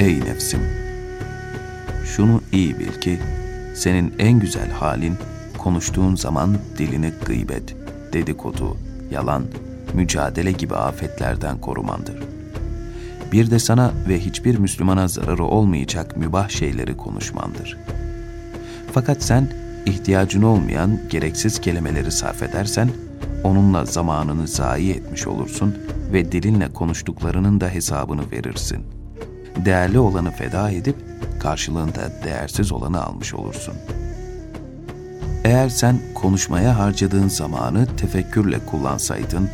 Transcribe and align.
Ey 0.00 0.20
nefsim! 0.20 0.60
Şunu 2.04 2.42
iyi 2.52 2.78
bil 2.78 3.00
ki, 3.00 3.18
senin 3.74 4.14
en 4.18 4.40
güzel 4.40 4.70
halin, 4.70 5.16
konuştuğun 5.58 6.16
zaman 6.16 6.56
dilini 6.78 7.12
gıybet, 7.26 7.76
dedikodu, 8.12 8.76
yalan, 9.10 9.44
mücadele 9.94 10.52
gibi 10.52 10.74
afetlerden 10.74 11.58
korumandır. 11.58 12.22
Bir 13.32 13.50
de 13.50 13.58
sana 13.58 13.92
ve 14.08 14.20
hiçbir 14.20 14.58
Müslümana 14.58 15.08
zararı 15.08 15.44
olmayacak 15.44 16.16
mübah 16.16 16.48
şeyleri 16.48 16.96
konuşmandır. 16.96 17.78
Fakat 18.92 19.22
sen 19.22 19.48
ihtiyacın 19.86 20.42
olmayan 20.42 21.00
gereksiz 21.10 21.60
kelimeleri 21.60 22.12
sarf 22.12 22.42
edersen, 22.42 22.90
onunla 23.44 23.84
zamanını 23.84 24.48
zayi 24.48 24.90
etmiş 24.92 25.26
olursun 25.26 25.78
ve 26.12 26.32
dilinle 26.32 26.72
konuştuklarının 26.72 27.60
da 27.60 27.68
hesabını 27.68 28.30
verirsin. 28.32 28.99
Değerli 29.64 29.98
olanı 29.98 30.30
feda 30.30 30.70
edip 30.70 30.96
karşılığında 31.40 32.00
değersiz 32.24 32.72
olanı 32.72 33.04
almış 33.04 33.34
olursun. 33.34 33.74
Eğer 35.44 35.68
sen 35.68 35.98
konuşmaya 36.14 36.78
harcadığın 36.78 37.28
zamanı 37.28 37.86
tefekkürle 37.96 38.58
kullansaydın, 38.66 39.48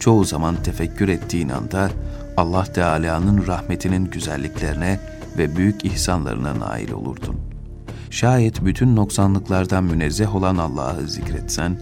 çoğu 0.00 0.24
zaman 0.24 0.62
tefekkür 0.62 1.08
ettiğin 1.08 1.48
anda 1.48 1.90
Allah 2.36 2.64
Teala'nın 2.64 3.46
rahmetinin 3.46 4.04
güzelliklerine 4.04 5.00
ve 5.38 5.56
büyük 5.56 5.84
ihsanlarına 5.84 6.60
nail 6.60 6.90
olurdun. 6.90 7.36
Şayet 8.10 8.64
bütün 8.64 8.96
noksanlıklardan 8.96 9.84
münezzeh 9.84 10.34
olan 10.34 10.56
Allah'ı 10.56 11.08
zikretsen, 11.08 11.76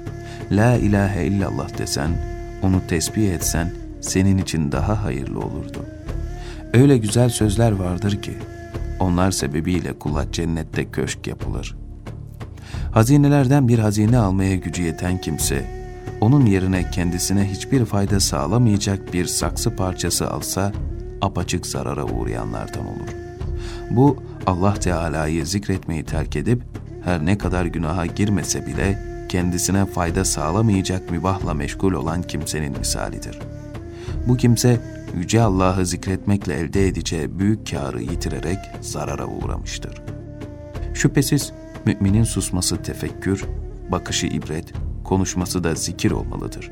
La 0.51 0.75
ilahe 0.75 1.27
illallah 1.27 1.79
desen, 1.79 2.11
onu 2.63 2.81
tesbih 2.89 3.33
etsen 3.33 3.73
senin 4.01 4.39
için 4.39 4.73
daha 4.73 5.05
hayırlı 5.05 5.39
olurdu. 5.39 5.98
Öyle 6.75 6.99
güzel 6.99 7.29
sözler 7.29 7.73
vardır 7.73 8.23
ki, 8.23 8.33
onlar 9.01 9.31
sebebiyle 9.31 9.99
kula 9.99 10.33
cennette 10.33 10.91
köşk 10.91 11.27
yapılır. 11.27 11.77
Hazinelerden 12.93 13.69
bir 13.69 13.79
hazine 13.79 14.19
almaya 14.19 14.57
gücü 14.57 14.83
yeten 14.83 15.21
kimse, 15.21 15.65
onun 16.21 16.47
yerine 16.47 16.91
kendisine 16.91 17.51
hiçbir 17.51 17.85
fayda 17.85 18.21
sağlamayacak 18.21 19.13
bir 19.13 19.27
saksı 19.27 19.77
parçası 19.77 20.31
alsa, 20.31 20.73
apaçık 21.21 21.67
zarara 21.67 22.05
uğrayanlardan 22.05 22.87
olur. 22.87 23.09
Bu, 23.91 24.17
Allah 24.47 24.75
Teala'yı 24.75 25.47
zikretmeyi 25.47 26.05
terk 26.05 26.37
edip, 26.37 26.63
her 27.05 27.27
ne 27.27 27.39
kadar 27.39 27.65
günaha 27.65 28.17
girmese 28.17 28.67
bile, 28.67 29.03
kendisine 29.29 29.87
fayda 29.87 30.25
sağlamayacak 30.25 31.11
mübahla 31.11 31.55
meşgul 31.55 31.93
olan 31.93 32.23
kimsenin 32.23 32.79
misalidir. 32.79 33.39
Bu 34.27 34.37
kimse, 34.37 34.81
Yüce 35.17 35.43
Allah'ı 35.43 35.87
zikretmekle 35.87 36.55
elde 36.55 36.87
edeceği 36.87 37.39
büyük 37.39 37.71
kârı 37.71 38.03
yitirerek 38.03 38.59
zarara 38.81 39.27
uğramıştır. 39.27 40.03
Şüphesiz 40.95 41.53
müminin 41.85 42.25
susması 42.25 42.83
tefekkür, 42.83 43.45
bakışı 43.93 44.27
ibret, 44.27 44.73
konuşması 45.05 45.65
da 45.65 45.75
zikir 45.75 46.11
olmalıdır. 46.11 46.71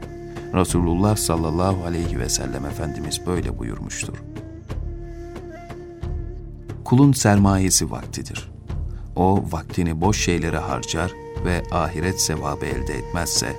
Resulullah 0.55 1.17
sallallahu 1.17 1.85
aleyhi 1.85 2.21
ve 2.21 2.29
sellem 2.29 2.67
Efendimiz 2.67 3.27
böyle 3.27 3.59
buyurmuştur. 3.59 4.23
Kulun 6.85 7.13
sermayesi 7.13 7.91
vaktidir. 7.91 8.51
O 9.17 9.45
vaktini 9.51 10.01
boş 10.01 10.25
şeylere 10.25 10.59
harcar 10.59 11.13
ve 11.45 11.63
ahiret 11.73 12.21
sevabı 12.21 12.67
elde 12.67 12.95
etmezse 12.95 13.57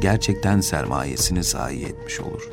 gerçekten 0.00 0.60
sermayesini 0.60 1.44
zayi 1.44 1.84
etmiş 1.84 2.20
olur. 2.20 2.50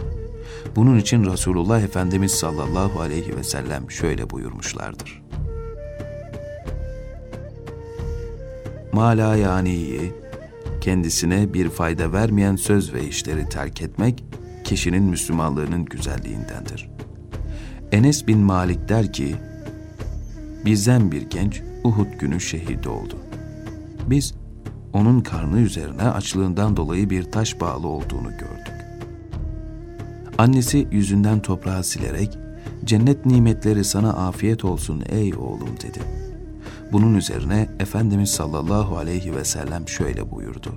Bunun 0.75 0.97
için 0.97 1.25
Resulullah 1.25 1.81
Efendimiz 1.81 2.31
sallallahu 2.31 3.01
aleyhi 3.01 3.37
ve 3.37 3.43
sellem 3.43 3.91
şöyle 3.91 4.29
buyurmuşlardır. 4.29 5.23
Mala 8.93 9.35
yaniyi, 9.35 10.13
kendisine 10.81 11.53
bir 11.53 11.69
fayda 11.69 12.13
vermeyen 12.13 12.55
söz 12.55 12.93
ve 12.93 13.07
işleri 13.07 13.49
terk 13.49 13.81
etmek, 13.81 14.23
kişinin 14.63 15.03
Müslümanlığının 15.03 15.85
güzelliğindendir. 15.85 16.89
Enes 17.91 18.27
bin 18.27 18.39
Malik 18.39 18.89
der 18.89 19.13
ki, 19.13 19.35
bizden 20.65 21.11
bir 21.11 21.21
genç 21.21 21.61
Uhud 21.83 22.19
günü 22.19 22.41
şehit 22.41 22.87
oldu. 22.87 23.17
Biz 24.07 24.33
onun 24.93 25.21
karnı 25.21 25.59
üzerine 25.59 26.03
açlığından 26.03 26.77
dolayı 26.77 27.09
bir 27.09 27.31
taş 27.31 27.59
bağlı 27.61 27.87
olduğunu 27.87 28.29
gördük. 28.29 28.74
Annesi 30.37 30.87
yüzünden 30.91 31.39
toprağı 31.39 31.83
silerek, 31.83 32.37
cennet 32.85 33.25
nimetleri 33.25 33.83
sana 33.83 34.09
afiyet 34.09 34.65
olsun 34.65 35.03
ey 35.09 35.33
oğlum 35.33 35.69
dedi. 35.83 35.99
Bunun 36.91 37.15
üzerine 37.15 37.69
Efendimiz 37.79 38.29
sallallahu 38.29 38.97
aleyhi 38.97 39.35
ve 39.35 39.45
sellem 39.45 39.87
şöyle 39.87 40.31
buyurdu. 40.31 40.75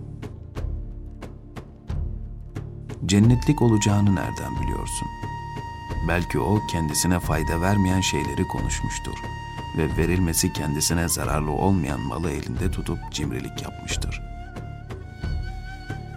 Cennetlik 3.06 3.62
olacağını 3.62 4.14
nereden 4.14 4.62
biliyorsun? 4.62 5.08
Belki 6.08 6.38
o 6.38 6.58
kendisine 6.70 7.20
fayda 7.20 7.60
vermeyen 7.60 8.00
şeyleri 8.00 8.42
konuşmuştur 8.42 9.18
ve 9.78 9.96
verilmesi 9.96 10.52
kendisine 10.52 11.08
zararlı 11.08 11.50
olmayan 11.50 12.00
malı 12.00 12.30
elinde 12.30 12.70
tutup 12.70 12.98
cimrilik 13.10 13.62
yapmıştır. 13.62 14.22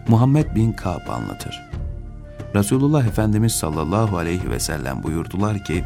Muhammed 0.08 0.56
bin 0.56 0.74
Ka'b 0.74 1.10
anlatır. 1.10 1.71
Resulullah 2.56 3.06
Efendimiz 3.06 3.52
sallallahu 3.52 4.18
aleyhi 4.18 4.50
ve 4.50 4.60
sellem 4.60 5.04
buyurdular 5.04 5.64
ki, 5.64 5.84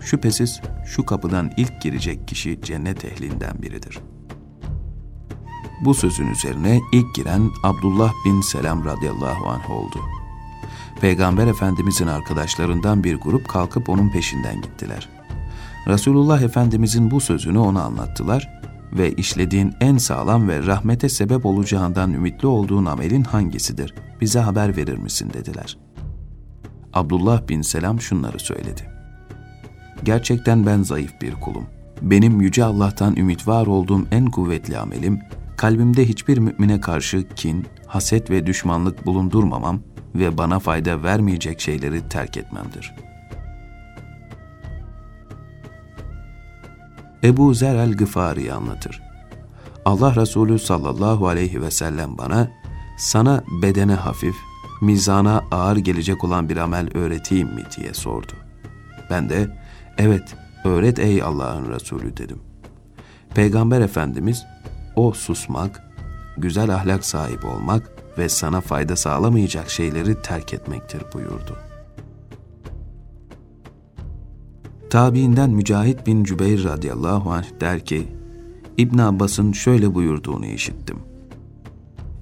Şüphesiz 0.00 0.60
şu 0.86 1.06
kapıdan 1.06 1.50
ilk 1.56 1.82
girecek 1.82 2.28
kişi 2.28 2.60
cennet 2.62 3.04
ehlinden 3.04 3.62
biridir. 3.62 3.98
Bu 5.84 5.94
sözün 5.94 6.26
üzerine 6.26 6.80
ilk 6.92 7.14
giren 7.14 7.50
Abdullah 7.62 8.12
bin 8.24 8.40
Selam 8.40 8.84
radıyallahu 8.84 9.48
anh 9.48 9.70
oldu. 9.70 9.98
Peygamber 11.00 11.46
Efendimizin 11.46 12.06
arkadaşlarından 12.06 13.04
bir 13.04 13.16
grup 13.16 13.48
kalkıp 13.48 13.88
onun 13.88 14.10
peşinden 14.10 14.62
gittiler. 14.62 15.08
Resulullah 15.86 16.42
Efendimizin 16.42 17.10
bu 17.10 17.20
sözünü 17.20 17.58
ona 17.58 17.82
anlattılar 17.82 18.62
ve 18.94 19.12
işlediğin 19.12 19.74
en 19.80 19.96
sağlam 19.96 20.48
ve 20.48 20.66
rahmete 20.66 21.08
sebep 21.08 21.46
olacağından 21.46 22.12
ümitli 22.12 22.46
olduğun 22.46 22.84
amelin 22.84 23.24
hangisidir? 23.24 23.94
Bize 24.20 24.40
haber 24.40 24.76
verir 24.76 24.98
misin 24.98 25.30
dediler. 25.34 25.78
Abdullah 26.92 27.48
bin 27.48 27.62
Selam 27.62 28.00
şunları 28.00 28.38
söyledi. 28.38 28.90
Gerçekten 30.04 30.66
ben 30.66 30.82
zayıf 30.82 31.20
bir 31.22 31.34
kulum. 31.34 31.66
Benim 32.02 32.40
yüce 32.40 32.64
Allah'tan 32.64 33.16
ümit 33.16 33.48
var 33.48 33.66
olduğum 33.66 34.06
en 34.10 34.26
kuvvetli 34.26 34.78
amelim, 34.78 35.20
kalbimde 35.56 36.08
hiçbir 36.08 36.38
mümine 36.38 36.80
karşı 36.80 37.28
kin, 37.28 37.66
haset 37.86 38.30
ve 38.30 38.46
düşmanlık 38.46 39.06
bulundurmamam 39.06 39.80
ve 40.14 40.38
bana 40.38 40.58
fayda 40.58 41.02
vermeyecek 41.02 41.60
şeyleri 41.60 42.08
terk 42.08 42.36
etmemdir. 42.36 42.94
Ebu 47.24 47.54
Zer 47.54 47.74
el-Gıfari 47.74 48.52
anlatır. 48.52 49.02
Allah 49.84 50.16
Resulü 50.16 50.58
sallallahu 50.58 51.28
aleyhi 51.28 51.62
ve 51.62 51.70
sellem 51.70 52.18
bana, 52.18 52.50
sana 52.98 53.44
bedene 53.62 53.94
hafif, 53.94 54.34
mizana 54.82 55.44
ağır 55.50 55.76
gelecek 55.76 56.24
olan 56.24 56.48
bir 56.48 56.56
amel 56.56 56.88
öğreteyim 56.94 57.48
mi 57.48 57.62
diye 57.76 57.94
sordu. 57.94 58.32
Ben 59.10 59.28
de, 59.28 59.58
Evet, 59.98 60.34
öğret 60.64 60.98
ey 60.98 61.22
Allah'ın 61.22 61.70
Resulü 61.70 62.16
dedim. 62.16 62.38
Peygamber 63.34 63.80
Efendimiz, 63.80 64.44
o 64.96 65.12
susmak, 65.12 65.82
güzel 66.38 66.74
ahlak 66.74 67.04
sahibi 67.04 67.46
olmak 67.46 67.90
ve 68.18 68.28
sana 68.28 68.60
fayda 68.60 68.96
sağlamayacak 68.96 69.70
şeyleri 69.70 70.22
terk 70.22 70.54
etmektir 70.54 71.02
buyurdu. 71.14 71.56
Tabiinden 74.94 75.50
Mücahit 75.50 76.06
bin 76.06 76.24
Cübeyr 76.24 76.64
radıyallahu 76.64 77.30
anh 77.30 77.60
der 77.60 77.84
ki, 77.84 78.06
İbn 78.76 78.98
Abbas'ın 78.98 79.52
şöyle 79.52 79.94
buyurduğunu 79.94 80.46
işittim. 80.46 80.98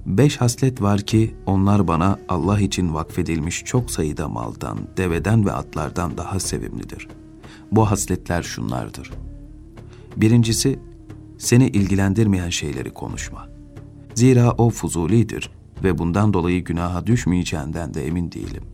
Beş 0.07 0.37
haslet 0.37 0.83
var 0.83 1.01
ki 1.01 1.35
onlar 1.47 1.89
bana 1.89 2.19
Allah 2.29 2.61
için 2.61 2.95
vakfedilmiş 2.95 3.65
çok 3.65 3.91
sayıda 3.91 4.29
maldan, 4.29 4.79
deveden 4.97 5.47
ve 5.47 5.53
atlardan 5.53 6.17
daha 6.17 6.41
sevimlidir.'' 6.41 7.09
Bu 7.73 7.91
hasletler 7.91 8.43
şunlardır. 8.43 9.11
Birincisi, 10.17 10.79
seni 11.39 11.69
ilgilendirmeyen 11.69 12.51
şeyleri 12.51 12.91
konuşma. 12.91 13.49
Zira 14.15 14.53
o 14.53 14.71
fuzulidir 14.71 15.51
ve 15.85 15.99
bundan 15.99 16.33
dolayı 16.33 16.65
günaha 16.65 17.07
düşmeyeceğinden 17.07 17.95
de 17.95 18.07
emin 18.07 18.33
değilim. 18.33 18.72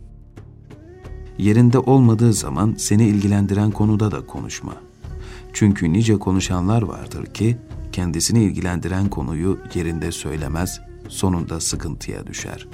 Yerinde 1.39 1.79
olmadığı 1.79 2.33
zaman 2.33 2.75
seni 2.77 3.07
ilgilendiren 3.07 3.71
konuda 3.71 4.11
da 4.11 4.25
konuşma. 4.25 4.73
Çünkü 5.53 5.93
nice 5.93 6.19
konuşanlar 6.19 6.81
vardır 6.81 7.25
ki 7.25 7.57
kendisini 7.91 8.43
ilgilendiren 8.43 9.09
konuyu 9.09 9.59
yerinde 9.73 10.11
söylemez, 10.11 10.81
sonunda 11.07 11.59
sıkıntıya 11.59 12.27
düşer. 12.27 12.67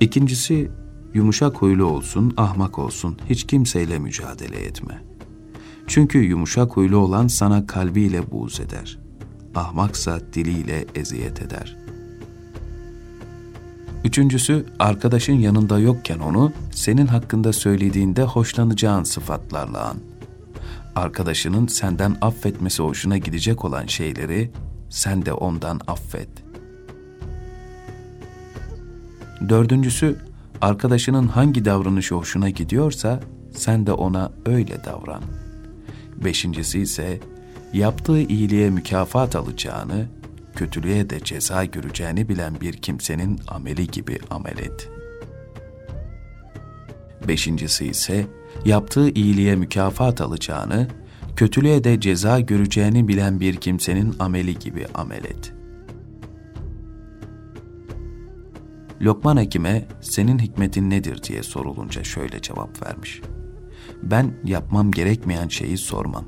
İkincisi, 0.00 0.70
Yumuşak 1.14 1.56
huylu 1.56 1.84
olsun, 1.84 2.34
ahmak 2.36 2.78
olsun, 2.78 3.16
hiç 3.30 3.44
kimseyle 3.44 3.98
mücadele 3.98 4.56
etme. 4.56 5.02
Çünkü 5.86 6.18
yumuşak 6.18 6.76
huylu 6.76 6.96
olan 6.96 7.26
sana 7.26 7.66
kalbiyle 7.66 8.30
buğz 8.30 8.60
eder. 8.60 8.98
Ahmaksa 9.54 10.20
diliyle 10.32 10.84
eziyet 10.94 11.42
eder. 11.42 11.81
Üçüncüsü, 14.04 14.66
arkadaşın 14.78 15.32
yanında 15.32 15.78
yokken 15.78 16.18
onu, 16.18 16.52
senin 16.72 17.06
hakkında 17.06 17.52
söylediğinde 17.52 18.22
hoşlanacağın 18.22 19.02
sıfatlarla 19.02 19.88
an. 19.88 19.96
Arkadaşının 20.94 21.66
senden 21.66 22.16
affetmesi 22.20 22.82
hoşuna 22.82 23.18
gidecek 23.18 23.64
olan 23.64 23.86
şeyleri, 23.86 24.50
sen 24.88 25.26
de 25.26 25.32
ondan 25.32 25.80
affet. 25.86 26.28
Dördüncüsü, 29.48 30.16
arkadaşının 30.60 31.26
hangi 31.26 31.64
davranışı 31.64 32.14
hoşuna 32.14 32.50
gidiyorsa, 32.50 33.20
sen 33.52 33.86
de 33.86 33.92
ona 33.92 34.32
öyle 34.46 34.84
davran. 34.84 35.22
Beşincisi 36.24 36.80
ise, 36.80 37.20
yaptığı 37.72 38.20
iyiliğe 38.20 38.70
mükafat 38.70 39.36
alacağını, 39.36 40.06
kötülüğe 40.56 41.10
de 41.10 41.20
ceza 41.20 41.64
göreceğini 41.64 42.28
bilen 42.28 42.60
bir 42.60 42.72
kimsenin 42.72 43.40
ameli 43.48 43.86
gibi 43.86 44.18
amel 44.30 44.58
et. 44.58 44.88
Beşincisi 47.28 47.86
ise 47.86 48.26
yaptığı 48.64 49.10
iyiliğe 49.10 49.56
mükafat 49.56 50.20
alacağını, 50.20 50.88
kötülüğe 51.36 51.84
de 51.84 52.00
ceza 52.00 52.40
göreceğini 52.40 53.08
bilen 53.08 53.40
bir 53.40 53.56
kimsenin 53.56 54.14
ameli 54.18 54.58
gibi 54.58 54.86
amel 54.94 55.24
et. 55.24 55.52
Lokman 59.02 59.36
Hekim'e 59.36 59.88
senin 60.00 60.38
hikmetin 60.38 60.90
nedir 60.90 61.22
diye 61.22 61.42
sorulunca 61.42 62.04
şöyle 62.04 62.42
cevap 62.42 62.86
vermiş. 62.86 63.22
Ben 64.02 64.34
yapmam 64.44 64.90
gerekmeyen 64.90 65.48
şeyi 65.48 65.78
sormam. 65.78 66.24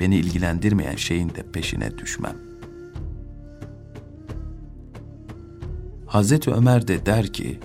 Beni 0.00 0.16
ilgilendirmeyen 0.16 0.96
şeyin 0.96 1.28
de 1.28 1.42
peşine 1.52 1.98
düşmem. 1.98 2.47
Hazreti 6.08 6.50
Ömer 6.50 6.88
de 6.88 7.06
der 7.06 7.32
ki, 7.32 7.60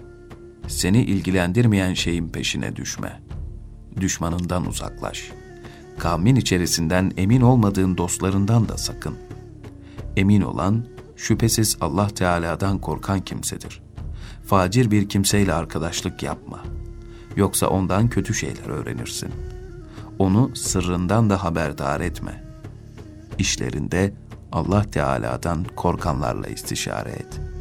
seni 0.68 1.04
ilgilendirmeyen 1.04 1.94
şeyin 1.94 2.30
peşine 2.30 2.76
düşme. 2.76 3.22
Düşmanından 4.00 4.68
uzaklaş. 4.68 5.32
Kavmin 6.00 6.36
içerisinden 6.36 7.12
emin 7.18 7.42
olmadığın 7.42 7.98
dostlarından 7.98 8.70
da 8.70 8.78
sakın. 8.78 9.16
Emin 10.18 10.42
olan, 10.42 10.86
şüphesiz 11.16 11.78
Allah 11.82 12.08
Teala'dan 12.08 12.80
korkan 12.80 13.20
kimsedir. 13.20 13.82
Facir 14.46 14.92
bir 14.92 15.10
kimseyle 15.10 15.54
arkadaşlık 15.54 16.24
yapma. 16.24 16.60
Yoksa 17.36 17.68
ondan 17.68 18.10
kötü 18.10 18.34
şeyler 18.34 18.70
öğrenirsin. 18.70 19.32
Onu 20.20 20.56
sırrından 20.56 21.30
da 21.30 21.44
haberdar 21.44 22.02
etme. 22.02 22.44
İşlerinde 23.38 24.14
Allah 24.52 24.84
Teala'dan 24.84 25.66
korkanlarla 25.76 26.48
istişare 26.48 27.12
et.'' 27.12 27.53